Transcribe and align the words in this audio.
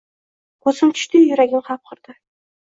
Ko’zim 0.67 0.93
tushdiyu 0.99 1.27
yuragim 1.33 1.63
hapriqdi. 1.69 2.17